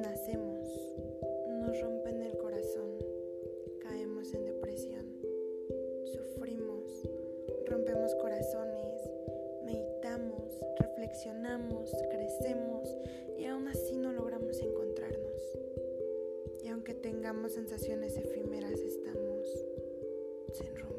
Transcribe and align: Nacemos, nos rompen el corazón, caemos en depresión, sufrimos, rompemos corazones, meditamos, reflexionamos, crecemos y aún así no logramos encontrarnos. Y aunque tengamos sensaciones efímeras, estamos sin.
Nacemos, 0.00 0.66
nos 1.60 1.78
rompen 1.78 2.22
el 2.22 2.38
corazón, 2.38 2.88
caemos 3.80 4.32
en 4.32 4.46
depresión, 4.46 5.04
sufrimos, 6.06 7.06
rompemos 7.66 8.14
corazones, 8.14 9.10
meditamos, 9.62 10.58
reflexionamos, 10.78 11.94
crecemos 12.10 12.96
y 13.36 13.44
aún 13.44 13.68
así 13.68 13.94
no 13.96 14.12
logramos 14.12 14.58
encontrarnos. 14.62 15.58
Y 16.64 16.68
aunque 16.68 16.94
tengamos 16.94 17.52
sensaciones 17.52 18.16
efímeras, 18.16 18.80
estamos 18.80 19.46
sin. 20.54 20.89